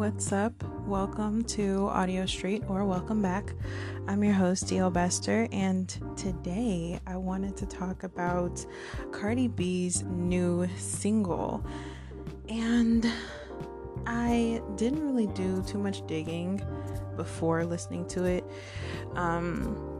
what's 0.00 0.32
up? 0.32 0.54
Welcome 0.86 1.44
to 1.44 1.86
Audio 1.88 2.24
Street 2.24 2.62
or 2.68 2.86
welcome 2.86 3.20
back. 3.20 3.52
I'm 4.08 4.24
your 4.24 4.32
host, 4.32 4.66
D.L. 4.66 4.90
Bester, 4.90 5.46
and 5.52 5.90
today 6.16 6.98
I 7.06 7.18
wanted 7.18 7.54
to 7.58 7.66
talk 7.66 8.02
about 8.02 8.64
Cardi 9.12 9.46
B's 9.46 10.02
new 10.04 10.66
single. 10.78 11.62
And 12.48 13.06
I 14.06 14.62
didn't 14.76 15.04
really 15.04 15.26
do 15.26 15.62
too 15.64 15.76
much 15.76 16.06
digging 16.06 16.62
before 17.18 17.66
listening 17.66 18.08
to 18.08 18.24
it. 18.24 18.44
Um, 19.16 19.99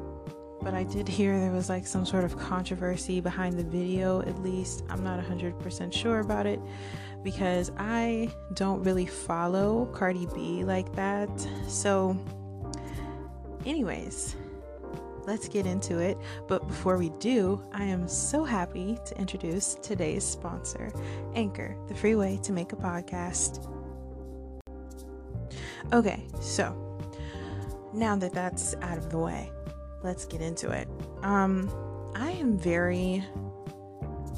but 0.63 0.75
I 0.75 0.85
did 0.85 1.09
hear 1.09 1.39
there 1.39 1.53
was 1.53 1.69
like 1.69 1.87
some 1.87 2.05
sort 2.05 2.25
of 2.25 2.39
controversy 2.39 3.21
behind 3.21 3.59
the 3.59 3.65
video, 3.65 4.21
at 4.23 4.43
least. 4.43 4.85
I'm 4.89 5.03
not 5.03 5.19
100% 5.21 5.93
sure 5.93 6.21
about 6.21 6.47
it 6.47 6.61
because 7.23 7.71
I 7.79 8.31
don't 8.55 8.83
really 8.83 9.07
follow 9.07 9.87
Cardi 9.87 10.27
B 10.35 10.65
like 10.65 10.95
that. 10.95 11.31
So, 11.69 12.17
anyways, 13.65 14.37
let's 15.27 15.49
get 15.49 15.67
into 15.67 15.99
it. 15.99 16.19
But 16.49 16.67
before 16.67 16.97
we 16.97 17.11
do, 17.19 17.63
I 17.73 17.85
am 17.85 18.09
so 18.09 18.45
happy 18.45 18.99
to 19.05 19.19
introduce 19.19 19.75
today's 19.77 20.25
sponsor, 20.25 20.93
Anchor, 21.35 21.77
the 21.89 21.95
free 21.95 22.15
way 22.15 22.39
to 22.43 22.53
make 22.53 22.73
a 22.73 22.77
podcast. 22.77 23.67
Okay, 25.93 26.27
so 26.41 26.77
now 27.93 28.17
that 28.17 28.33
that's 28.33 28.75
out 28.83 28.99
of 28.99 29.11
the 29.11 29.19
way, 29.19 29.51
let's 30.03 30.25
get 30.25 30.41
into 30.41 30.71
it. 30.71 30.89
Um, 31.23 31.71
I 32.15 32.31
am 32.33 32.59
very 32.59 33.25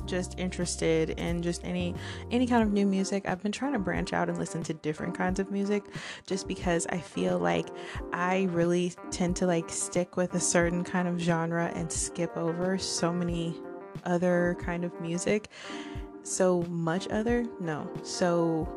just 0.06 0.38
interested 0.38 1.10
in 1.10 1.42
just 1.42 1.64
any 1.64 1.94
any 2.30 2.46
kind 2.46 2.62
of 2.62 2.72
new 2.72 2.86
music. 2.86 3.24
I've 3.26 3.42
been 3.42 3.52
trying 3.52 3.72
to 3.72 3.78
branch 3.78 4.12
out 4.12 4.28
and 4.28 4.38
listen 4.38 4.62
to 4.64 4.74
different 4.74 5.16
kinds 5.16 5.40
of 5.40 5.50
music 5.50 5.84
just 6.26 6.48
because 6.48 6.86
I 6.88 6.98
feel 6.98 7.38
like 7.38 7.68
I 8.12 8.48
really 8.50 8.92
tend 9.10 9.36
to 9.36 9.46
like 9.46 9.70
stick 9.70 10.16
with 10.16 10.34
a 10.34 10.40
certain 10.40 10.84
kind 10.84 11.08
of 11.08 11.18
genre 11.18 11.72
and 11.74 11.90
skip 11.90 12.36
over 12.36 12.78
so 12.78 13.12
many 13.12 13.54
other 14.04 14.56
kind 14.60 14.84
of 14.84 15.00
music. 15.00 15.48
So 16.24 16.62
much 16.62 17.08
other? 17.08 17.46
No. 17.60 17.90
So 18.02 18.68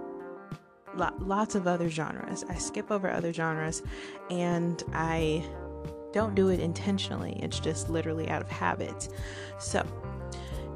lots 1.19 1.55
of 1.55 1.67
other 1.67 1.89
genres. 1.89 2.45
I 2.47 2.55
skip 2.55 2.91
over 2.91 3.09
other 3.09 3.33
genres 3.33 3.83
and 4.29 4.81
I 4.93 5.43
don't 6.15 6.33
do 6.33 6.47
it 6.47 6.61
intentionally. 6.61 7.37
It's 7.43 7.59
just 7.59 7.89
literally 7.89 8.29
out 8.29 8.41
of 8.41 8.47
habit. 8.47 9.09
So, 9.59 9.85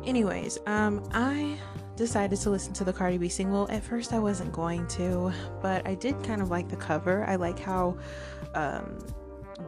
anyways, 0.04 0.60
um, 0.68 1.02
I 1.14 1.58
decided 1.96 2.38
to 2.40 2.50
listen 2.50 2.74
to 2.74 2.84
the 2.84 2.92
Cardi 2.92 3.18
B 3.18 3.30
single. 3.30 3.66
At 3.72 3.82
first, 3.82 4.12
I 4.12 4.20
wasn't 4.20 4.52
going 4.52 4.86
to, 4.88 5.32
but 5.62 5.88
I 5.88 5.96
did 5.96 6.22
kind 6.26 6.42
of 6.42 6.52
like 6.52 6.68
the 6.68 6.76
cover. 6.76 7.24
I 7.24 7.38
like 7.38 7.58
how 7.58 7.98
um, 8.54 9.00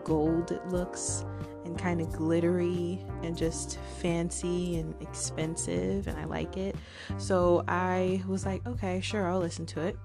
gold 0.04 0.52
it 0.52 0.68
looks 0.68 1.24
and 1.64 1.80
kind 1.80 2.02
of 2.02 2.12
glittery 2.12 3.00
and 3.24 3.38
just 3.38 3.80
fancy 4.02 4.78
and 4.78 4.94
expensive, 5.02 6.08
and 6.08 6.20
I 6.20 6.26
like 6.26 6.58
it. 6.58 6.76
So 7.18 7.64
I 7.70 8.22
was 8.28 8.46
like, 8.46 8.68
okay, 8.68 9.00
sure, 9.00 9.26
I'll 9.26 9.40
listen 9.40 9.66
to 9.68 9.80
it. 9.80 9.98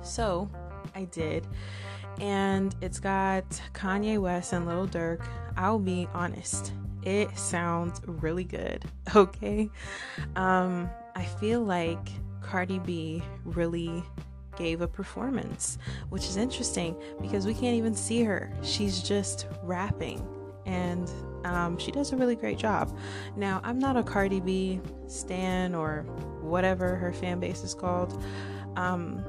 So 0.00 0.48
I 0.94 1.04
did 1.04 1.46
and 2.20 2.74
it's 2.80 3.00
got 3.00 3.44
Kanye 3.74 4.18
West 4.18 4.52
and 4.52 4.66
Lil 4.66 4.88
Durk. 4.88 5.24
I'll 5.56 5.78
be 5.78 6.08
honest, 6.14 6.72
it 7.02 7.36
sounds 7.36 8.00
really 8.06 8.44
good. 8.44 8.84
Okay, 9.16 9.70
um, 10.36 10.90
I 11.16 11.24
feel 11.24 11.62
like 11.62 12.10
Cardi 12.42 12.78
B 12.78 13.22
really 13.44 14.02
gave 14.56 14.82
a 14.82 14.88
performance, 14.88 15.78
which 16.10 16.24
is 16.24 16.36
interesting 16.36 16.94
because 17.22 17.46
we 17.46 17.54
can't 17.54 17.76
even 17.76 17.94
see 17.94 18.22
her. 18.24 18.52
She's 18.62 19.02
just 19.02 19.46
rapping, 19.62 20.26
and 20.66 21.10
um, 21.44 21.78
she 21.78 21.90
does 21.90 22.12
a 22.12 22.16
really 22.16 22.36
great 22.36 22.58
job. 22.58 22.94
Now, 23.34 23.62
I'm 23.64 23.78
not 23.78 23.96
a 23.96 24.02
Cardi 24.02 24.40
B 24.40 24.80
stan 25.06 25.74
or 25.74 26.02
whatever 26.42 26.96
her 26.96 27.12
fan 27.12 27.40
base 27.40 27.64
is 27.64 27.74
called. 27.74 28.22
Um, 28.76 29.24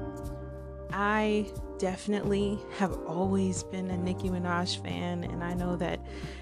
I 0.92 1.50
definitely 1.80 2.58
have 2.76 2.92
always 3.06 3.62
been 3.64 3.90
a 3.90 3.96
Nicki 3.96 4.28
Minaj 4.28 4.82
fan, 4.82 5.24
and 5.24 5.42
I 5.42 5.54
know 5.54 5.76
that, 5.76 5.98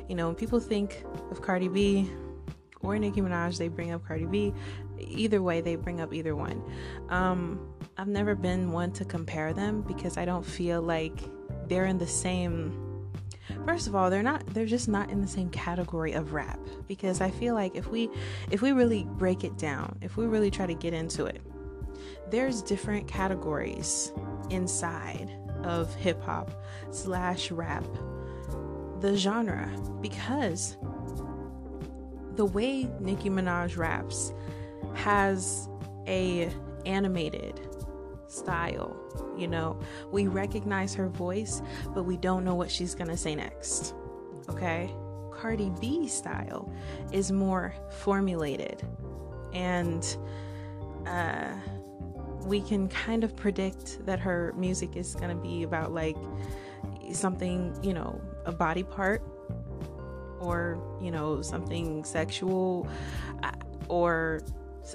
you 0.08 0.16
know, 0.16 0.26
when 0.26 0.34
people 0.34 0.58
think 0.58 1.04
of 1.30 1.40
Cardi 1.40 1.68
B 1.68 2.10
or 2.80 2.98
Nicki 2.98 3.20
Minaj, 3.20 3.56
they 3.56 3.68
bring 3.68 3.92
up 3.92 4.04
Cardi 4.04 4.26
B. 4.26 4.52
Either 4.98 5.40
way, 5.40 5.60
they 5.60 5.76
bring 5.76 6.00
up 6.00 6.12
either 6.12 6.34
one. 6.34 6.60
Um, 7.08 7.72
I've 7.96 8.08
never 8.08 8.34
been 8.34 8.72
one 8.72 8.90
to 8.92 9.04
compare 9.04 9.52
them 9.52 9.82
because 9.82 10.16
I 10.16 10.24
don't 10.24 10.44
feel 10.44 10.82
like 10.82 11.20
they're 11.68 11.86
in 11.86 11.98
the 11.98 12.06
same. 12.06 13.08
First 13.64 13.86
of 13.86 13.94
all, 13.94 14.10
they're 14.10 14.24
not. 14.24 14.44
They're 14.48 14.66
just 14.66 14.88
not 14.88 15.08
in 15.08 15.20
the 15.20 15.28
same 15.28 15.50
category 15.50 16.12
of 16.12 16.32
rap 16.32 16.58
because 16.88 17.20
I 17.20 17.30
feel 17.30 17.54
like 17.54 17.76
if 17.76 17.88
we, 17.88 18.10
if 18.50 18.60
we 18.60 18.72
really 18.72 19.04
break 19.04 19.44
it 19.44 19.56
down, 19.56 19.98
if 20.02 20.16
we 20.16 20.26
really 20.26 20.50
try 20.50 20.66
to 20.66 20.74
get 20.74 20.94
into 20.94 21.26
it, 21.26 21.40
there's 22.30 22.62
different 22.62 23.08
categories 23.08 24.12
inside 24.50 25.30
of 25.64 25.94
hip 25.94 26.22
hop 26.22 26.50
slash 26.90 27.50
rap, 27.50 27.86
the 29.00 29.16
genre, 29.16 29.68
because 30.00 30.76
the 32.36 32.44
way 32.44 32.88
Nicki 33.00 33.30
Minaj 33.30 33.76
raps 33.76 34.32
has 34.94 35.68
a 36.06 36.50
animated 36.86 37.60
style. 38.28 38.96
You 39.36 39.48
know, 39.48 39.78
we 40.10 40.26
recognize 40.26 40.94
her 40.94 41.08
voice, 41.08 41.62
but 41.94 42.04
we 42.04 42.16
don't 42.16 42.44
know 42.44 42.54
what 42.54 42.70
she's 42.70 42.94
gonna 42.94 43.16
say 43.16 43.34
next. 43.34 43.94
Okay? 44.48 44.90
Cardi 45.32 45.70
B 45.80 46.08
style 46.08 46.72
is 47.12 47.30
more 47.30 47.74
formulated 47.90 48.82
and 49.52 50.16
uh 51.06 51.54
we 52.48 52.60
can 52.62 52.88
kind 52.88 53.22
of 53.22 53.36
predict 53.36 54.04
that 54.06 54.18
her 54.18 54.54
music 54.56 54.96
is 54.96 55.14
going 55.14 55.28
to 55.28 55.42
be 55.42 55.62
about 55.62 55.92
like 55.92 56.16
something, 57.12 57.78
you 57.82 57.92
know, 57.92 58.20
a 58.46 58.52
body 58.52 58.82
part 58.82 59.22
or, 60.40 60.80
you 61.00 61.10
know, 61.10 61.42
something 61.42 62.04
sexual 62.04 62.88
uh, 63.42 63.52
or, 63.88 64.40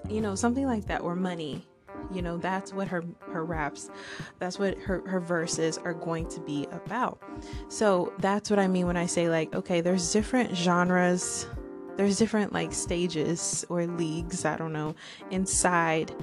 you 0.09 0.19
know, 0.19 0.35
something 0.35 0.65
like 0.65 0.85
that 0.85 1.01
or 1.01 1.15
money. 1.15 1.65
You 2.11 2.21
know, 2.21 2.37
that's 2.37 2.73
what 2.73 2.87
her 2.89 3.03
her 3.31 3.45
raps, 3.45 3.89
that's 4.37 4.59
what 4.59 4.77
her 4.79 5.07
her 5.07 5.19
verses 5.19 5.77
are 5.77 5.93
going 5.93 6.27
to 6.29 6.41
be 6.41 6.67
about. 6.71 7.21
So 7.69 8.13
that's 8.19 8.49
what 8.49 8.59
I 8.59 8.67
mean 8.67 8.87
when 8.87 8.97
I 8.97 9.05
say 9.05 9.29
like, 9.29 9.55
okay, 9.55 9.79
there's 9.79 10.11
different 10.11 10.55
genres, 10.55 11.47
there's 11.95 12.17
different 12.17 12.51
like 12.51 12.73
stages 12.73 13.63
or 13.69 13.85
leagues, 13.85 14.43
I 14.43 14.57
don't 14.57 14.73
know, 14.73 14.95
inside 15.31 16.13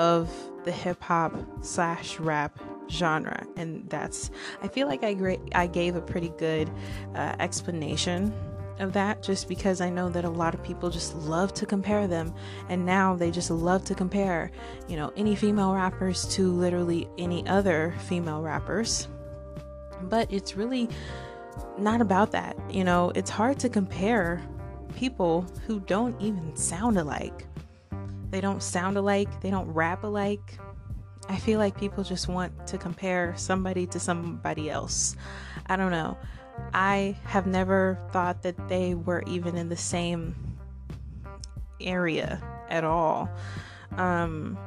of 0.00 0.30
the 0.64 0.72
hip 0.72 1.02
hop 1.02 1.34
slash 1.60 2.18
rap 2.18 2.58
genre, 2.88 3.46
and 3.56 3.88
that's 3.90 4.30
I 4.62 4.68
feel 4.68 4.88
like 4.88 5.04
I 5.04 5.12
gra- 5.12 5.46
I 5.54 5.66
gave 5.66 5.94
a 5.94 6.00
pretty 6.00 6.32
good 6.38 6.70
uh, 7.14 7.36
explanation 7.38 8.32
of 8.78 8.94
that 8.94 9.22
just 9.22 9.46
because 9.46 9.82
I 9.82 9.90
know 9.90 10.08
that 10.08 10.24
a 10.24 10.30
lot 10.30 10.54
of 10.54 10.62
people 10.62 10.88
just 10.88 11.14
love 11.14 11.52
to 11.52 11.66
compare 11.66 12.06
them. 12.08 12.32
And 12.70 12.86
now 12.86 13.14
they 13.14 13.30
just 13.30 13.50
love 13.50 13.84
to 13.84 13.94
compare 13.94 14.50
you 14.88 14.96
know 14.96 15.12
any 15.18 15.36
female 15.36 15.74
rappers 15.74 16.24
to 16.36 16.50
literally 16.50 17.06
any 17.18 17.46
other 17.46 17.94
female 18.08 18.40
rappers. 18.40 19.06
But 20.04 20.32
it's 20.32 20.56
really 20.56 20.88
not 21.76 22.00
about 22.00 22.30
that 22.32 22.56
you 22.70 22.84
know? 22.84 23.12
It's 23.14 23.30
hard 23.30 23.58
to 23.60 23.68
compare 23.68 24.42
people 24.96 25.44
who 25.66 25.80
don't 25.80 26.18
even 26.22 26.56
sound 26.56 26.96
alike 26.98 27.46
they 28.30 28.40
don't 28.40 28.62
sound 28.62 28.96
alike, 28.96 29.40
they 29.40 29.50
don't 29.50 29.68
rap 29.72 30.04
alike. 30.04 30.58
I 31.28 31.36
feel 31.36 31.58
like 31.58 31.78
people 31.78 32.02
just 32.02 32.28
want 32.28 32.66
to 32.68 32.78
compare 32.78 33.34
somebody 33.36 33.86
to 33.88 34.00
somebody 34.00 34.70
else. 34.70 35.16
I 35.66 35.76
don't 35.76 35.92
know. 35.92 36.16
I 36.74 37.16
have 37.24 37.46
never 37.46 37.98
thought 38.10 38.42
that 38.42 38.68
they 38.68 38.94
were 38.94 39.22
even 39.26 39.56
in 39.56 39.68
the 39.68 39.76
same 39.76 40.34
area 41.80 42.42
at 42.68 42.84
all. 42.84 43.30
Um, 43.96 44.58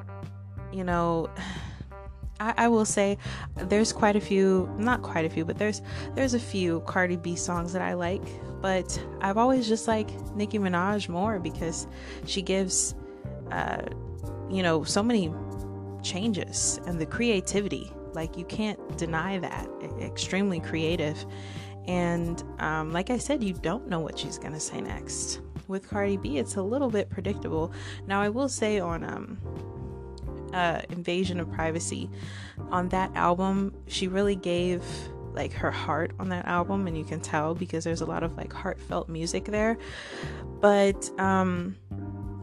you 0.71 0.83
know, 0.83 1.30
I, 2.39 2.54
I, 2.57 2.68
will 2.68 2.86
say 2.86 3.18
there's 3.56 3.94
quite 3.94 4.15
a 4.15 4.19
few, 4.19 4.74
not 4.77 5.01
quite 5.01 5.24
a 5.24 5.30
few, 5.30 5.45
but 5.45 5.57
there's 5.57 5.81
there's 6.15 6.33
a 6.33 6.39
few 6.39 6.81
Cardi 6.81 7.15
B 7.15 7.36
songs 7.36 7.71
that 7.74 7.81
I 7.81 7.94
like. 7.94 8.24
But 8.60 9.00
I've 9.21 9.38
always 9.38 9.68
just 9.68 9.88
like 9.88 10.10
Nicki 10.36 10.57
Minaj 10.57 11.10
more 11.10 11.39
because 11.39 11.88
she 12.25 12.42
gives 12.42 12.95
you 14.50 14.63
know, 14.63 14.83
so 14.83 15.03
many 15.03 15.33
changes 16.01 16.79
and 16.85 17.00
the 17.00 17.05
creativity. 17.05 17.91
Like, 18.13 18.38
you 18.38 18.45
can't 18.45 18.97
deny 18.97 19.39
that. 19.39 19.67
Extremely 20.00 20.59
creative. 20.59 21.25
And 21.88 22.44
um, 22.59 22.94
like 22.94 23.09
I 23.09 23.17
said, 23.17 23.44
you 23.44 23.53
don't 23.53 23.88
know 23.88 24.00
what 24.00 24.17
she's 24.17 24.38
going 24.38 24.53
to 24.53 24.59
say 24.59 24.79
next. 24.79 25.41
With 25.67 25.89
Cardi 25.89 26.17
B, 26.17 26.38
it's 26.38 26.55
a 26.55 26.61
little 26.61 26.89
bit 26.89 27.09
predictable. 27.09 27.73
Now, 28.05 28.21
I 28.21 28.29
will 28.29 28.50
say 28.50 28.79
on 28.79 29.03
um, 29.03 29.38
uh, 30.53 30.81
Invasion 30.89 31.39
of 31.39 31.51
Privacy. 31.51 32.09
On 32.69 32.89
that 32.89 33.11
album, 33.15 33.73
she 33.88 34.07
really 34.07 34.35
gave 34.35 34.83
like 35.33 35.51
her 35.51 35.71
heart 35.71 36.11
on 36.19 36.29
that 36.29 36.45
album 36.45 36.85
and 36.85 36.95
you 36.95 37.03
can 37.03 37.19
tell 37.19 37.55
because 37.55 37.83
there's 37.83 38.01
a 38.01 38.05
lot 38.05 38.21
of 38.21 38.38
like 38.38 38.53
heartfelt 38.53 39.09
music 39.09 39.45
there 39.45 39.79
but 40.61 41.09
um 41.19 41.75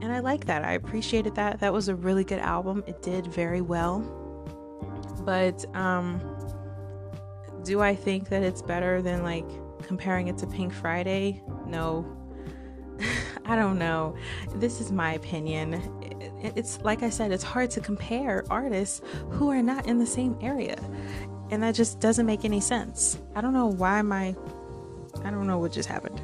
and 0.01 0.13
i 0.13 0.21
like 0.21 0.47
that. 0.47 0.65
I 0.65 0.73
appreciated 0.73 1.35
that. 1.37 1.61
That 1.61 1.73
was 1.73 1.89
a 1.89 1.95
really 1.95 2.25
good 2.25 2.39
album. 2.39 2.83
It 2.87 3.03
did 3.03 3.27
very 3.27 3.61
well. 3.61 4.01
But 5.25 5.65
um 5.75 6.21
do 7.63 7.81
i 7.81 7.95
think 7.95 8.31
that 8.31 8.43
it's 8.43 8.63
better 8.63 9.03
than 9.03 9.23
like 9.23 9.45
comparing 9.83 10.29
it 10.29 10.39
to 10.39 10.47
pink 10.47 10.73
friday? 10.73 11.43
No. 11.67 12.07
I 13.45 13.57
don't 13.57 13.79
know. 13.79 14.17
This 14.57 14.81
is 14.81 14.93
my 14.93 15.15
opinion. 15.15 15.83
It's 16.43 16.81
like 16.81 17.03
i 17.03 17.11
said 17.11 17.33
it's 17.33 17.45
hard 17.45 17.71
to 17.73 17.81
compare 17.81 18.45
artists 18.51 19.03
who 19.31 19.51
are 19.51 19.63
not 19.63 19.87
in 19.87 19.99
the 19.99 20.07
same 20.07 20.39
area. 20.41 20.79
And 21.51 21.63
that 21.63 21.75
just 21.75 22.01
doesn't 22.01 22.27
make 22.27 22.45
any 22.45 22.61
sense. 22.61 23.19
I 23.35 23.41
don't 23.41 23.53
know 23.53 23.67
why 23.67 24.03
my 24.03 24.35
I 25.25 25.31
don't 25.31 25.47
know 25.47 25.59
what 25.59 25.73
just 25.73 25.89
happened. 25.89 26.21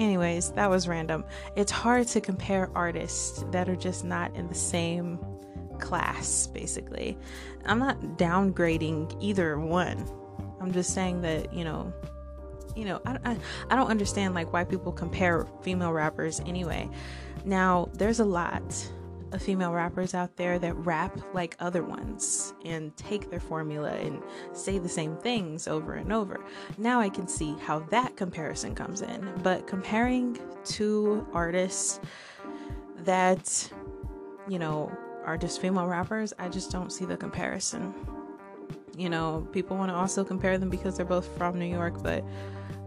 Anyways, 0.00 0.52
that 0.52 0.70
was 0.70 0.88
random. 0.88 1.26
It's 1.56 1.70
hard 1.70 2.08
to 2.08 2.22
compare 2.22 2.70
artists 2.74 3.44
that 3.50 3.68
are 3.68 3.76
just 3.76 4.02
not 4.02 4.34
in 4.34 4.48
the 4.48 4.54
same 4.54 5.18
class, 5.78 6.46
basically. 6.46 7.18
I'm 7.66 7.78
not 7.78 8.00
downgrading 8.16 9.14
either 9.20 9.58
one. 9.58 10.10
I'm 10.58 10.72
just 10.72 10.94
saying 10.94 11.20
that, 11.20 11.52
you 11.52 11.64
know, 11.64 11.92
you 12.74 12.86
know, 12.86 13.02
I, 13.04 13.18
I, 13.26 13.36
I 13.68 13.76
don't 13.76 13.90
understand 13.90 14.34
like 14.34 14.54
why 14.54 14.64
people 14.64 14.90
compare 14.90 15.46
female 15.60 15.92
rappers 15.92 16.40
anyway. 16.46 16.88
Now, 17.44 17.90
there's 17.92 18.20
a 18.20 18.24
lot 18.24 18.90
of 19.32 19.42
female 19.42 19.72
rappers 19.72 20.14
out 20.14 20.36
there 20.36 20.58
that 20.58 20.74
rap 20.74 21.18
like 21.32 21.56
other 21.60 21.82
ones 21.82 22.54
and 22.64 22.96
take 22.96 23.30
their 23.30 23.40
formula 23.40 23.90
and 23.92 24.22
say 24.52 24.78
the 24.78 24.88
same 24.88 25.16
things 25.16 25.68
over 25.68 25.94
and 25.94 26.12
over. 26.12 26.40
Now 26.78 27.00
I 27.00 27.08
can 27.08 27.28
see 27.28 27.54
how 27.60 27.80
that 27.90 28.16
comparison 28.16 28.74
comes 28.74 29.02
in. 29.02 29.32
But 29.42 29.66
comparing 29.66 30.38
two 30.64 31.26
artists 31.32 32.00
that, 33.04 33.70
you 34.48 34.58
know, 34.58 34.92
are 35.24 35.36
just 35.36 35.60
female 35.60 35.86
rappers, 35.86 36.32
I 36.38 36.48
just 36.48 36.70
don't 36.70 36.90
see 36.90 37.04
the 37.04 37.16
comparison. 37.16 37.94
You 38.96 39.08
know, 39.08 39.46
people 39.52 39.76
want 39.76 39.90
to 39.90 39.94
also 39.94 40.24
compare 40.24 40.58
them 40.58 40.70
because 40.70 40.96
they're 40.96 41.06
both 41.06 41.26
from 41.36 41.58
New 41.58 41.66
York, 41.66 42.02
but, 42.02 42.24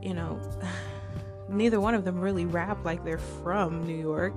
you 0.01 0.13
know, 0.13 0.39
neither 1.49 1.79
one 1.79 1.95
of 1.95 2.05
them 2.05 2.19
really 2.19 2.45
rap 2.45 2.83
like 2.83 3.03
they're 3.05 3.17
from 3.17 3.85
New 3.85 3.95
York. 3.95 4.33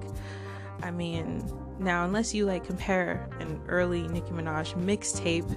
I 0.82 0.90
mean, 0.90 1.42
now, 1.78 2.04
unless 2.04 2.34
you 2.34 2.46
like 2.46 2.64
compare 2.64 3.28
an 3.40 3.60
early 3.68 4.08
Nicki 4.08 4.30
Minaj 4.30 4.74
mixtape, 4.82 5.50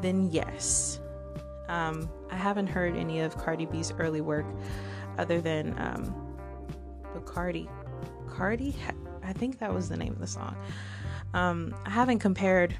then 0.00 0.30
yes. 0.30 1.00
Um, 1.68 2.08
I 2.30 2.36
haven't 2.36 2.68
heard 2.68 2.96
any 2.96 3.20
of 3.20 3.36
Cardi 3.36 3.66
B's 3.66 3.92
early 3.98 4.20
work 4.20 4.46
other 5.18 5.40
than 5.40 5.74
um, 5.78 6.14
Bacardi. 7.14 7.68
Cardi? 8.28 8.76
I 9.24 9.32
think 9.32 9.58
that 9.58 9.74
was 9.74 9.88
the 9.88 9.96
name 9.96 10.12
of 10.12 10.20
the 10.20 10.26
song. 10.26 10.56
Um, 11.34 11.74
I 11.84 11.90
haven't 11.90 12.20
compared 12.20 12.76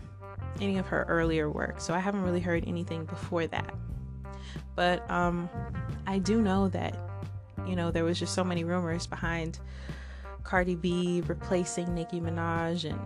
any 0.60 0.78
of 0.78 0.86
her 0.86 1.04
earlier 1.08 1.50
work, 1.50 1.80
so 1.80 1.92
I 1.92 1.98
haven't 1.98 2.22
really 2.22 2.40
heard 2.40 2.64
anything 2.66 3.04
before 3.04 3.46
that. 3.48 3.74
But 4.76 5.10
um, 5.10 5.50
I 6.06 6.18
do 6.18 6.40
know 6.40 6.68
that, 6.68 6.96
you 7.66 7.74
know, 7.74 7.90
there 7.90 8.04
was 8.04 8.18
just 8.18 8.34
so 8.34 8.44
many 8.44 8.62
rumors 8.62 9.06
behind 9.06 9.58
Cardi 10.46 10.76
B 10.76 11.22
replacing 11.26 11.93
Nicki 11.93 12.20
Minaj 12.20 12.88
and 12.88 13.00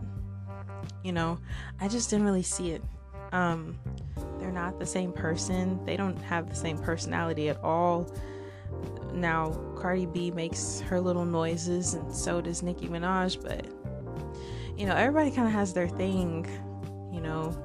you 1.02 1.12
know, 1.12 1.38
I 1.81 1.88
just 1.88 2.10
didn't 2.10 2.26
really 2.26 2.42
see 2.42 2.72
it. 2.72 2.82
Um 3.32 3.78
they're 4.38 4.52
not 4.52 4.78
the 4.78 4.87
same 4.87 5.12
person. 5.12 5.84
They 5.84 5.96
don't 5.96 6.20
have 6.22 6.48
the 6.48 6.54
same 6.54 6.78
personality 6.78 7.48
at 7.48 7.62
all. 7.62 8.12
Now, 9.12 9.50
Cardi 9.76 10.06
B 10.06 10.31
makes 10.31 10.81
her 10.81 11.00
little 11.00 11.25
noises 11.25 11.94
and 11.94 12.14
so 12.14 12.40
does 12.40 12.62
Nicki 12.62 12.88
Minaj, 12.88 13.42
but 13.42 13.66
you 14.78 14.87
know, 14.87 14.94
everybody 14.94 15.31
kind 15.31 15.46
of 15.46 15.52
has 15.52 15.72
their 15.72 15.88
thing, 15.88 16.46
you 17.12 17.20
know, 17.20 17.56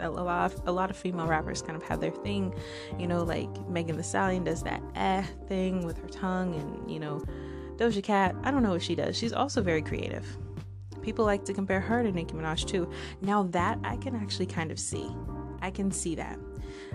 a 0.00 0.10
lot 0.10 0.52
of, 0.52 0.66
a 0.66 0.72
lot 0.72 0.90
of 0.90 0.96
female 0.96 1.26
rappers 1.26 1.62
kind 1.62 1.76
of 1.76 1.82
have 1.84 2.00
their 2.00 2.10
thing, 2.10 2.54
you 2.98 3.06
know, 3.06 3.22
like 3.22 3.48
Megan 3.68 3.96
Thee 3.96 4.02
Stallion 4.02 4.44
does 4.44 4.62
that 4.64 4.82
eh 4.96 5.22
thing 5.48 5.86
with 5.86 5.98
her 5.98 6.08
tongue 6.08 6.54
and, 6.54 6.90
you 6.90 6.98
know, 6.98 7.24
Doja 7.76 8.02
Cat, 8.02 8.34
I 8.42 8.50
don't 8.50 8.62
know 8.62 8.70
what 8.70 8.82
she 8.82 8.94
does. 8.94 9.16
She's 9.16 9.32
also 9.32 9.62
very 9.62 9.82
creative. 9.82 10.26
People 11.02 11.24
like 11.24 11.44
to 11.44 11.52
compare 11.52 11.80
her 11.80 12.02
to 12.02 12.10
Nicki 12.10 12.34
Minaj 12.34 12.66
too. 12.66 12.90
Now 13.20 13.42
that 13.44 13.78
I 13.84 13.96
can 13.96 14.16
actually 14.16 14.46
kind 14.46 14.70
of 14.70 14.78
see. 14.78 15.10
I 15.60 15.70
can 15.70 15.90
see 15.90 16.14
that. 16.14 16.38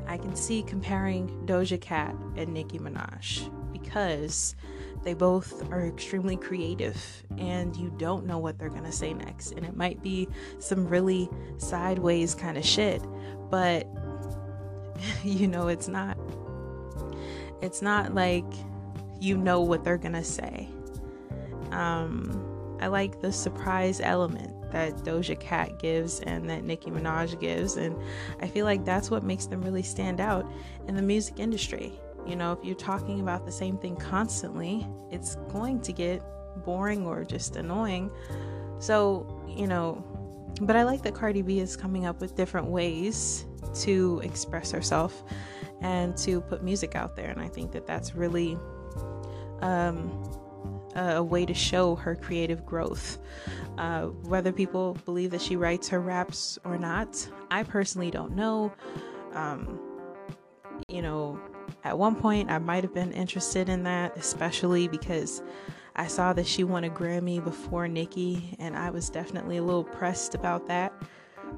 I 0.08 0.18
can 0.18 0.36
see 0.36 0.64
comparing 0.64 1.28
Doja 1.46 1.80
Cat 1.80 2.16
and 2.36 2.54
Nicki 2.54 2.80
Minaj 2.80 3.52
because 3.72 4.56
they 5.04 5.14
both 5.14 5.70
are 5.72 5.86
extremely 5.86 6.36
creative 6.36 7.24
and 7.38 7.76
you 7.76 7.94
don't 7.98 8.26
know 8.26 8.38
what 8.38 8.58
they're 8.58 8.70
going 8.70 8.84
to 8.84 8.92
say 8.92 9.14
next. 9.14 9.52
And 9.52 9.66
it 9.66 9.76
might 9.76 10.02
be 10.02 10.28
some 10.60 10.88
really 10.88 11.30
sideways 11.58 12.36
kind 12.36 12.58
of 12.58 12.66
shit, 12.66 13.02
but 13.50 13.88
you 15.24 15.48
know, 15.48 15.68
it's 15.68 15.88
not. 15.88 16.18
It's 17.62 17.81
not 17.81 18.14
like 18.16 18.46
you 19.19 19.38
know 19.38 19.62
what 19.62 19.83
they're 19.83 19.98
gonna 19.98 20.24
say. 20.24 20.69
Um, 21.71 22.77
I 22.81 22.88
like 22.88 23.21
the 23.21 23.31
surprise 23.31 24.00
element 24.00 24.71
that 24.71 24.98
Doja 24.98 25.39
Cat 25.39 25.80
gives 25.80 26.19
and 26.21 26.50
that 26.50 26.63
Nicki 26.63 26.92
Minaj 26.92 27.39
gives, 27.39 27.77
and 27.77 27.95
I 28.42 28.48
feel 28.48 28.66
like 28.66 28.86
that's 28.86 29.10
what 29.12 29.24
makes 29.24 29.45
them 29.48 29.62
really 29.62 29.83
stand 29.83 30.21
out 30.21 30.50
in 30.88 30.95
the 30.95 31.01
music 31.01 31.39
industry. 31.39 32.00
You 32.25 32.36
know, 32.36 32.54
if 32.54 32.63
you're 32.63 32.75
talking 32.75 33.19
about 33.19 33.45
the 33.45 33.51
same 33.51 33.77
thing 33.77 33.95
constantly, 33.95 34.88
it's 35.12 35.36
going 35.51 35.81
to 35.81 35.92
get 35.92 36.21
boring 36.63 37.06
or 37.06 37.24
just 37.24 37.56
annoying. 37.56 38.12
So, 38.80 39.25
you 39.48 39.68
know, 39.68 40.04
but 40.62 40.75
I 40.75 40.83
like 40.83 41.01
that 41.04 41.16
Cardi 41.16 41.42
B 41.42 41.60
is 41.60 41.75
coming 41.75 42.06
up 42.06 42.21
with 42.21 42.36
different 42.36 42.68
ways 42.68 43.45
to 43.81 44.21
express 44.24 44.71
herself 44.71 45.24
and 45.81 46.16
to 46.18 46.42
put 46.42 46.63
music 46.63 46.95
out 46.95 47.16
there, 47.16 47.30
and 47.30 47.42
I 47.42 47.48
think 47.48 47.71
that 47.71 47.88
that's 47.88 48.13
really 48.13 48.57
um, 49.61 50.09
a 50.95 51.23
way 51.23 51.45
to 51.45 51.53
show 51.53 51.95
her 51.95 52.15
creative 52.15 52.65
growth. 52.65 53.19
Uh, 53.77 54.07
whether 54.07 54.51
people 54.51 54.97
believe 55.06 55.31
that 55.31 55.42
she 55.42 55.56
writes 55.56 55.87
her 55.89 55.99
raps 55.99 56.59
or 56.66 56.78
not, 56.78 57.28
I 57.49 57.63
personally 57.63 58.11
don't 58.11 58.35
know. 58.35 58.73
Um, 59.33 59.80
you 60.87 61.01
know, 61.01 61.39
at 61.83 61.97
one 61.97 62.16
point 62.16 62.49
I 62.49 62.57
might 62.57 62.83
have 62.83 62.94
been 62.94 63.11
interested 63.11 63.69
in 63.69 63.83
that, 63.83 64.18
especially 64.18 64.87
because 64.87 65.42
I 65.95 66.07
saw 66.07 66.33
that 66.33 66.47
she 66.47 66.63
won 66.63 66.83
a 66.83 66.89
Grammy 66.89 67.44
before 67.44 67.87
Nicki, 67.87 68.56
and 68.59 68.75
I 68.78 68.89
was 68.89 69.09
definitely 69.09 69.57
a 69.57 69.63
little 69.63 69.83
pressed 69.83 70.35
about 70.35 70.68
that. 70.68 70.94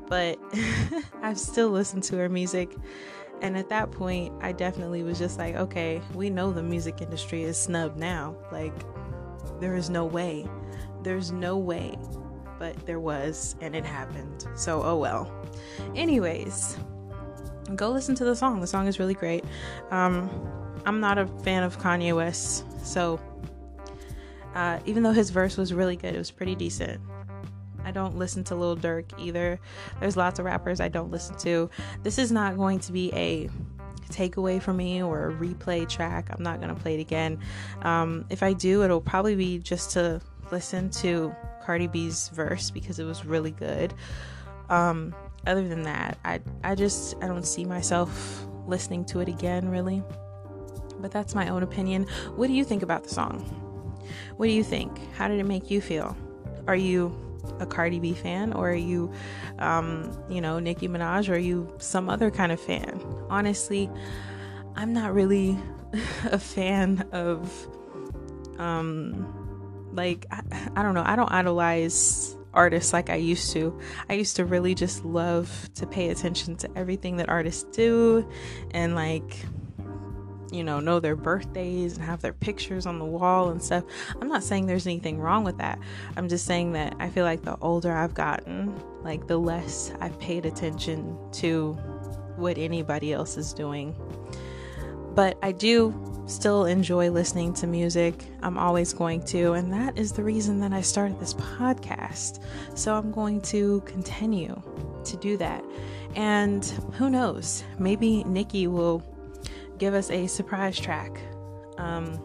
But 0.07 0.39
I've 1.21 1.39
still 1.39 1.69
listened 1.69 2.03
to 2.03 2.17
her 2.17 2.29
music 2.29 2.75
and 3.41 3.57
at 3.57 3.69
that 3.69 3.91
point, 3.91 4.33
I 4.41 4.51
definitely 4.51 5.03
was 5.03 5.17
just 5.17 5.37
like, 5.37 5.55
okay, 5.55 6.01
we 6.13 6.29
know 6.29 6.51
the 6.51 6.63
music 6.63 7.01
industry 7.01 7.43
is 7.43 7.57
snubbed 7.57 7.97
now. 7.97 8.35
Like, 8.51 8.73
there 9.59 9.75
is 9.75 9.89
no 9.89 10.05
way. 10.05 10.47
There's 11.03 11.31
no 11.31 11.57
way. 11.57 11.97
But 12.59 12.85
there 12.85 12.99
was, 12.99 13.55
and 13.59 13.75
it 13.75 13.83
happened. 13.83 14.47
So, 14.55 14.83
oh 14.83 14.97
well. 14.97 15.33
Anyways, 15.95 16.77
go 17.75 17.89
listen 17.89 18.13
to 18.15 18.23
the 18.23 18.35
song. 18.35 18.61
The 18.61 18.67
song 18.67 18.87
is 18.87 18.99
really 18.99 19.15
great. 19.15 19.43
Um, 19.89 20.29
I'm 20.85 20.99
not 20.99 21.17
a 21.17 21.25
fan 21.43 21.63
of 21.63 21.79
Kanye 21.79 22.15
West, 22.15 22.65
so 22.85 23.19
uh, 24.53 24.79
even 24.85 25.01
though 25.01 25.11
his 25.11 25.31
verse 25.31 25.57
was 25.57 25.73
really 25.73 25.95
good, 25.95 26.13
it 26.13 26.17
was 26.17 26.31
pretty 26.31 26.55
decent. 26.55 27.01
I 27.85 27.91
don't 27.91 28.17
listen 28.17 28.43
to 28.45 28.55
Lil 28.55 28.77
Durk 28.77 29.19
either. 29.19 29.59
There's 29.99 30.17
lots 30.17 30.39
of 30.39 30.45
rappers 30.45 30.79
I 30.79 30.87
don't 30.87 31.11
listen 31.11 31.37
to. 31.39 31.69
This 32.03 32.17
is 32.17 32.31
not 32.31 32.57
going 32.57 32.79
to 32.79 32.91
be 32.91 33.13
a 33.13 33.49
takeaway 34.09 34.61
for 34.61 34.73
me 34.73 35.01
or 35.01 35.29
a 35.29 35.33
replay 35.33 35.87
track. 35.87 36.29
I'm 36.31 36.43
not 36.43 36.61
going 36.61 36.73
to 36.73 36.79
play 36.79 36.95
it 36.95 36.99
again. 37.01 37.39
Um, 37.81 38.25
if 38.29 38.43
I 38.43 38.53
do, 38.53 38.83
it'll 38.83 39.01
probably 39.01 39.35
be 39.35 39.59
just 39.59 39.91
to 39.91 40.21
listen 40.51 40.89
to 40.89 41.33
Cardi 41.63 41.87
B's 41.87 42.29
verse 42.29 42.71
because 42.71 42.99
it 42.99 43.05
was 43.05 43.25
really 43.25 43.51
good. 43.51 43.93
Um, 44.69 45.15
other 45.47 45.67
than 45.67 45.83
that, 45.83 46.17
I 46.23 46.39
I 46.63 46.75
just 46.75 47.15
I 47.21 47.27
don't 47.27 47.45
see 47.45 47.65
myself 47.65 48.45
listening 48.67 49.05
to 49.05 49.19
it 49.19 49.27
again 49.27 49.69
really. 49.69 50.03
But 50.99 51.11
that's 51.11 51.33
my 51.33 51.49
own 51.49 51.63
opinion. 51.63 52.05
What 52.35 52.47
do 52.47 52.53
you 52.53 52.63
think 52.63 52.83
about 52.83 53.03
the 53.03 53.09
song? 53.09 53.39
What 54.37 54.45
do 54.47 54.51
you 54.51 54.63
think? 54.63 54.99
How 55.13 55.27
did 55.27 55.39
it 55.39 55.45
make 55.45 55.71
you 55.71 55.81
feel? 55.81 56.15
Are 56.67 56.75
you 56.75 57.15
a 57.59 57.65
Cardi 57.65 57.99
B 57.99 58.13
fan 58.13 58.53
or 58.53 58.71
are 58.71 58.75
you, 58.75 59.11
um, 59.59 60.11
you 60.29 60.41
know, 60.41 60.59
Nicki 60.59 60.87
Minaj 60.87 61.29
or 61.29 61.35
are 61.35 61.37
you 61.37 61.73
some 61.79 62.09
other 62.09 62.31
kind 62.31 62.51
of 62.51 62.59
fan? 62.59 63.01
Honestly, 63.29 63.89
I'm 64.75 64.93
not 64.93 65.13
really 65.13 65.57
a 66.25 66.39
fan 66.39 67.07
of, 67.11 67.67
um, 68.57 69.89
like, 69.93 70.25
I, 70.31 70.41
I 70.75 70.83
don't 70.83 70.93
know, 70.93 71.03
I 71.05 71.15
don't 71.15 71.31
idolize 71.31 72.37
artists 72.53 72.93
like 72.93 73.09
I 73.09 73.15
used 73.15 73.51
to. 73.53 73.77
I 74.09 74.13
used 74.13 74.35
to 74.37 74.45
really 74.45 74.75
just 74.75 75.05
love 75.05 75.69
to 75.75 75.87
pay 75.87 76.09
attention 76.09 76.55
to 76.57 76.69
everything 76.77 77.17
that 77.17 77.29
artists 77.29 77.63
do 77.75 78.27
and 78.71 78.95
like 78.95 79.37
you 80.51 80.63
know, 80.63 80.79
know 80.79 80.99
their 80.99 81.15
birthdays 81.15 81.95
and 81.97 82.05
have 82.05 82.21
their 82.21 82.33
pictures 82.33 82.85
on 82.85 82.99
the 82.99 83.05
wall 83.05 83.49
and 83.49 83.61
stuff. 83.61 83.83
I'm 84.19 84.27
not 84.27 84.43
saying 84.43 84.65
there's 84.65 84.85
anything 84.85 85.19
wrong 85.19 85.43
with 85.43 85.57
that. 85.57 85.79
I'm 86.17 86.27
just 86.27 86.45
saying 86.45 86.73
that 86.73 86.95
I 86.99 87.09
feel 87.09 87.25
like 87.25 87.43
the 87.43 87.57
older 87.61 87.91
I've 87.91 88.13
gotten, 88.13 88.75
like 89.03 89.27
the 89.27 89.37
less 89.37 89.93
I've 89.99 90.19
paid 90.19 90.45
attention 90.45 91.17
to 91.33 91.73
what 92.35 92.57
anybody 92.57 93.13
else 93.13 93.37
is 93.37 93.53
doing. 93.53 93.95
But 95.13 95.37
I 95.41 95.51
do 95.51 95.93
still 96.25 96.65
enjoy 96.65 97.11
listening 97.11 97.53
to 97.55 97.67
music. 97.67 98.25
I'm 98.41 98.57
always 98.57 98.93
going 98.93 99.23
to, 99.25 99.53
and 99.53 99.71
that 99.73 99.97
is 99.97 100.13
the 100.13 100.23
reason 100.23 100.59
that 100.61 100.71
I 100.71 100.81
started 100.81 101.19
this 101.19 101.33
podcast. 101.33 102.41
So 102.75 102.95
I'm 102.95 103.11
going 103.11 103.41
to 103.41 103.81
continue 103.81 104.61
to 105.03 105.17
do 105.17 105.35
that. 105.37 105.63
And 106.15 106.65
who 106.93 107.09
knows, 107.09 107.63
maybe 107.79 108.23
Nicki 108.23 108.67
will 108.67 109.03
give 109.81 109.95
us 109.95 110.11
a 110.11 110.27
surprise 110.27 110.79
track. 110.79 111.19
Um, 111.79 112.23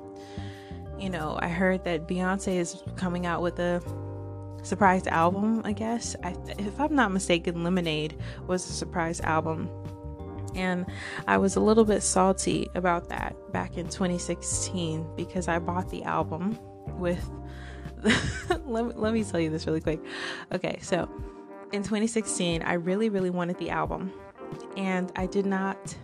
you 0.99 1.09
know, 1.09 1.39
I 1.41 1.49
heard 1.49 1.85
that 1.85 2.07
Beyonce 2.07 2.57
is 2.57 2.83
coming 2.97 3.25
out 3.25 3.41
with 3.41 3.59
a 3.59 3.83
surprise 4.63 5.07
album, 5.07 5.63
I 5.65 5.73
guess. 5.73 6.15
I, 6.23 6.37
if 6.59 6.79
I'm 6.79 6.95
not 6.95 7.13
mistaken, 7.13 7.65
Lemonade 7.65 8.19
was 8.47 8.69
a 8.69 8.73
surprise 8.75 9.23
album. 9.23 9.71
And 10.55 10.85
I 11.27 11.39
was 11.39 11.57
a 11.57 11.61
little 11.61 11.87
bit 11.87 12.03
salty 12.03 12.69
about 12.75 13.09
that 13.09 13.35
back 13.53 13.79
in 13.79 13.87
2016 13.87 15.07
because 15.17 15.49
I 15.49 15.59
bought 15.59 15.89
the 15.89 16.03
album 16.03 16.59
with. 16.99 17.27
let, 18.67 18.87
me, 18.87 18.93
let 18.95 19.15
me 19.15 19.25
tell 19.25 19.41
you 19.41 19.49
this 19.49 19.67
really 19.67 19.81
quick. 19.81 20.01
Okay, 20.53 20.79
so 20.83 21.09
in 21.73 21.83
2016, 21.83 22.61
I 22.63 22.75
really, 22.75 23.09
really 23.09 23.31
wanted 23.31 23.57
the 23.57 23.71
album. 23.71 24.13
And 24.77 25.11
I 25.17 25.25
did 25.25 25.47
not 25.47 25.97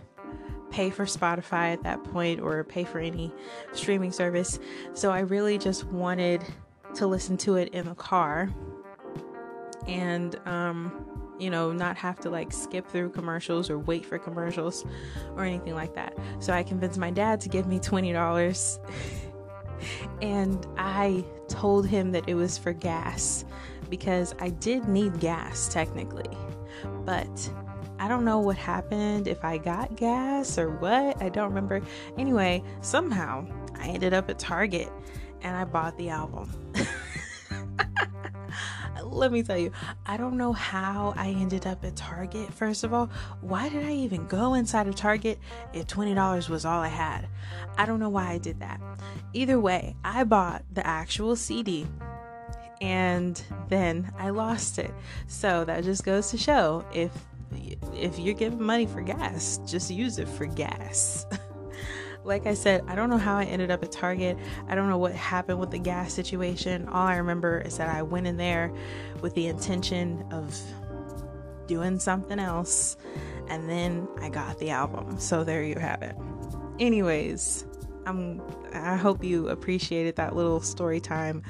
pay 0.73 0.89
for 0.89 1.05
Spotify 1.05 1.71
at 1.71 1.83
that 1.83 2.03
point 2.03 2.41
or 2.41 2.63
pay 2.63 2.83
for 2.83 2.97
any 2.99 3.31
streaming 3.73 4.11
service. 4.11 4.59
So 4.95 5.11
I 5.11 5.19
really 5.19 5.59
just 5.59 5.85
wanted 5.85 6.43
to 6.95 7.05
listen 7.05 7.37
to 7.37 7.57
it 7.57 7.69
in 7.75 7.85
the 7.85 7.93
car 7.93 8.49
and 9.87 10.35
um, 10.47 11.05
you 11.37 11.51
know 11.51 11.71
not 11.71 11.95
have 11.95 12.19
to 12.21 12.29
like 12.31 12.51
skip 12.51 12.87
through 12.87 13.11
commercials 13.11 13.69
or 13.69 13.77
wait 13.77 14.03
for 14.03 14.17
commercials 14.17 14.83
or 15.35 15.43
anything 15.43 15.73
like 15.73 15.93
that 15.95 16.15
so 16.39 16.53
i 16.53 16.61
convinced 16.61 16.99
my 16.99 17.09
dad 17.09 17.41
to 17.41 17.49
give 17.49 17.65
me 17.65 17.79
$20 17.79 18.79
and 20.21 20.67
i 20.77 21.25
told 21.47 21.87
him 21.87 22.11
that 22.11 22.23
it 22.29 22.35
was 22.35 22.57
for 22.57 22.71
gas 22.71 23.45
because 23.89 24.35
i 24.39 24.49
did 24.49 24.87
need 24.87 25.19
gas 25.19 25.67
technically 25.67 26.37
but 27.03 27.51
I 28.03 28.09
don't 28.09 28.25
know 28.25 28.39
what 28.39 28.57
happened, 28.57 29.29
if 29.29 29.45
I 29.45 29.57
got 29.57 29.95
gas 29.95 30.57
or 30.57 30.71
what. 30.71 31.21
I 31.21 31.29
don't 31.29 31.47
remember. 31.47 31.81
Anyway, 32.17 32.61
somehow 32.81 33.47
I 33.79 33.87
ended 33.87 34.13
up 34.13 34.29
at 34.29 34.37
Target 34.37 34.91
and 35.41 35.55
I 35.55 35.63
bought 35.63 35.97
the 35.97 36.09
album. 36.09 36.51
Let 39.05 39.31
me 39.31 39.41
tell 39.41 39.57
you, 39.57 39.71
I 40.05 40.17
don't 40.17 40.35
know 40.35 40.51
how 40.51 41.13
I 41.15 41.29
ended 41.29 41.65
up 41.65 41.85
at 41.85 41.95
Target. 41.95 42.53
First 42.53 42.83
of 42.83 42.93
all, 42.93 43.09
why 43.39 43.69
did 43.69 43.85
I 43.85 43.93
even 43.93 44.27
go 44.27 44.55
inside 44.55 44.89
of 44.89 44.95
Target 44.95 45.39
if 45.71 45.87
$20 45.87 46.49
was 46.49 46.65
all 46.65 46.81
I 46.81 46.89
had? 46.89 47.29
I 47.77 47.85
don't 47.85 48.01
know 48.01 48.09
why 48.09 48.31
I 48.31 48.37
did 48.37 48.59
that. 48.59 48.81
Either 49.31 49.61
way, 49.61 49.95
I 50.03 50.25
bought 50.25 50.63
the 50.73 50.85
actual 50.85 51.37
CD 51.37 51.87
and 52.81 53.41
then 53.69 54.11
I 54.19 54.31
lost 54.31 54.77
it. 54.77 54.93
So 55.27 55.63
that 55.63 55.85
just 55.85 56.03
goes 56.03 56.31
to 56.31 56.37
show 56.37 56.83
if 56.93 57.13
if 57.93 58.19
you're 58.19 58.33
giving 58.33 58.61
money 58.61 58.85
for 58.85 59.01
gas, 59.01 59.59
just 59.65 59.91
use 59.91 60.19
it 60.19 60.27
for 60.27 60.45
gas. 60.45 61.25
like 62.23 62.45
I 62.47 62.53
said, 62.53 62.83
I 62.87 62.95
don't 62.95 63.09
know 63.09 63.17
how 63.17 63.37
I 63.37 63.45
ended 63.45 63.71
up 63.71 63.83
at 63.83 63.91
Target. 63.91 64.37
I 64.67 64.75
don't 64.75 64.89
know 64.89 64.97
what 64.97 65.13
happened 65.13 65.59
with 65.59 65.71
the 65.71 65.79
gas 65.79 66.13
situation. 66.13 66.87
All 66.87 67.07
I 67.07 67.17
remember 67.17 67.59
is 67.59 67.77
that 67.77 67.93
I 67.93 68.01
went 68.01 68.27
in 68.27 68.37
there 68.37 68.73
with 69.21 69.33
the 69.35 69.47
intention 69.47 70.25
of 70.31 70.57
doing 71.67 71.99
something 71.99 72.39
else, 72.39 72.97
and 73.47 73.69
then 73.69 74.07
I 74.21 74.29
got 74.29 74.59
the 74.59 74.69
album. 74.69 75.19
So 75.19 75.43
there 75.43 75.63
you 75.63 75.75
have 75.75 76.01
it. 76.01 76.15
Anyways, 76.79 77.65
I'm 78.05 78.41
I 78.73 78.95
hope 78.95 79.23
you 79.23 79.49
appreciated 79.49 80.15
that 80.17 80.35
little 80.35 80.61
story 80.61 80.99
time. 80.99 81.43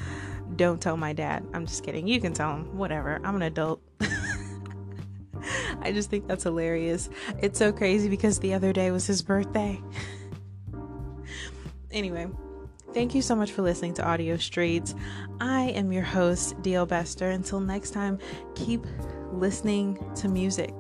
Don't 0.56 0.82
tell 0.82 0.98
my 0.98 1.14
dad. 1.14 1.46
I'm 1.54 1.66
just 1.66 1.84
kidding. 1.84 2.08
You 2.08 2.22
can 2.22 2.34
tell 2.34 2.52
him. 2.52 2.78
Whatever. 2.78 3.20
I'm 3.24 3.36
an 3.36 3.42
adult. 3.44 3.82
I 5.84 5.92
just 5.92 6.10
think 6.10 6.28
that's 6.28 6.44
hilarious. 6.44 7.10
It's 7.42 7.60
so 7.60 7.72
crazy 7.72 8.10
because 8.10 8.40
the 8.40 8.54
other 8.54 8.74
day 8.74 8.90
was 8.92 9.06
his 9.06 9.22
birthday. 9.22 9.82
anyway, 11.92 12.28
thank 12.94 13.14
you 13.14 13.22
so 13.22 13.36
much 13.36 13.52
for 13.52 13.62
listening 13.62 13.94
to 13.96 14.06
Audio 14.06 14.38
Streets. 14.38 14.96
I 15.40 15.64
am 15.72 15.92
your 15.92 16.04
host, 16.04 16.60
DL 16.62 16.88
Bester. 16.88 17.30
Until 17.30 17.60
next 17.60 17.92
time, 17.92 18.18
keep 18.56 18.86
listening 19.32 20.00
to 20.16 20.30
music. 20.30 20.74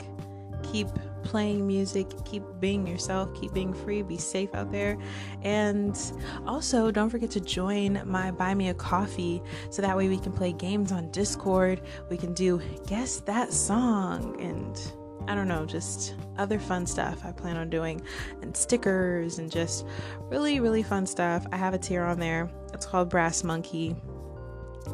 Keep 0.63 0.87
playing 1.23 1.65
music, 1.65 2.07
keep 2.25 2.43
being 2.59 2.85
yourself, 2.85 3.33
keep 3.33 3.53
being 3.53 3.73
free, 3.73 4.01
be 4.01 4.17
safe 4.17 4.53
out 4.53 4.71
there. 4.71 4.97
And 5.41 5.99
also, 6.45 6.91
don't 6.91 7.09
forget 7.09 7.31
to 7.31 7.39
join 7.39 8.01
my 8.05 8.31
Buy 8.31 8.53
Me 8.53 8.69
a 8.69 8.73
Coffee 8.73 9.41
so 9.69 9.81
that 9.81 9.95
way 9.95 10.09
we 10.09 10.19
can 10.19 10.31
play 10.31 10.53
games 10.53 10.91
on 10.91 11.11
Discord. 11.11 11.81
We 12.09 12.17
can 12.17 12.33
do 12.33 12.61
Guess 12.87 13.21
That 13.21 13.53
Song 13.53 14.39
and 14.41 14.79
I 15.27 15.35
don't 15.35 15.47
know, 15.47 15.65
just 15.65 16.15
other 16.37 16.59
fun 16.59 16.85
stuff 16.85 17.23
I 17.25 17.31
plan 17.31 17.55
on 17.55 17.69
doing, 17.69 18.01
and 18.41 18.55
stickers, 18.55 19.39
and 19.39 19.49
just 19.49 19.85
really, 20.29 20.59
really 20.59 20.83
fun 20.83 21.05
stuff. 21.05 21.45
I 21.53 21.55
have 21.55 21.73
a 21.73 21.77
tier 21.77 22.03
on 22.03 22.19
there. 22.19 22.51
It's 22.73 22.85
called 22.85 23.09
Brass 23.09 23.41
Monkey. 23.41 23.95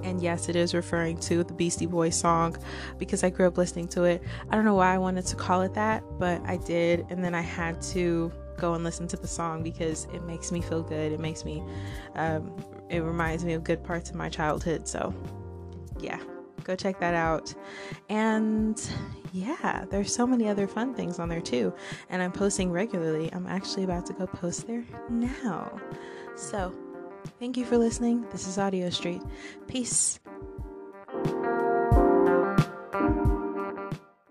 And 0.03 0.21
yes, 0.21 0.49
it 0.49 0.55
is 0.55 0.73
referring 0.73 1.17
to 1.21 1.43
the 1.43 1.53
Beastie 1.53 1.85
Boys 1.85 2.15
song 2.15 2.55
because 2.97 3.23
I 3.23 3.29
grew 3.29 3.47
up 3.47 3.57
listening 3.57 3.87
to 3.89 4.03
it. 4.03 4.23
I 4.49 4.55
don't 4.55 4.65
know 4.65 4.75
why 4.75 4.93
I 4.93 4.97
wanted 4.97 5.25
to 5.27 5.35
call 5.35 5.61
it 5.61 5.73
that, 5.73 6.03
but 6.17 6.41
I 6.45 6.57
did. 6.57 7.05
And 7.09 7.23
then 7.23 7.35
I 7.35 7.41
had 7.41 7.81
to 7.93 8.31
go 8.57 8.73
and 8.73 8.83
listen 8.83 9.07
to 9.07 9.17
the 9.17 9.27
song 9.27 9.63
because 9.63 10.05
it 10.13 10.23
makes 10.23 10.51
me 10.51 10.61
feel 10.61 10.83
good. 10.83 11.11
It 11.11 11.19
makes 11.19 11.43
me, 11.45 11.63
um, 12.15 12.51
it 12.89 12.99
reminds 12.99 13.43
me 13.43 13.53
of 13.53 13.63
good 13.63 13.83
parts 13.83 14.09
of 14.09 14.15
my 14.15 14.29
childhood. 14.29 14.87
So, 14.87 15.13
yeah, 15.99 16.19
go 16.63 16.75
check 16.75 16.99
that 16.99 17.13
out. 17.13 17.53
And 18.09 18.81
yeah, 19.31 19.85
there's 19.89 20.13
so 20.13 20.25
many 20.25 20.47
other 20.47 20.67
fun 20.67 20.93
things 20.93 21.19
on 21.19 21.29
there 21.29 21.41
too. 21.41 21.73
And 22.09 22.21
I'm 22.21 22.31
posting 22.31 22.71
regularly. 22.71 23.31
I'm 23.33 23.47
actually 23.47 23.83
about 23.83 24.05
to 24.07 24.13
go 24.13 24.27
post 24.27 24.67
there 24.67 24.83
now. 25.09 25.79
So, 26.35 26.73
Thank 27.39 27.57
you 27.57 27.65
for 27.65 27.77
listening. 27.77 28.25
This 28.31 28.47
is 28.47 28.57
Audio 28.57 28.89
Street. 28.89 29.21
Peace. 29.67 30.19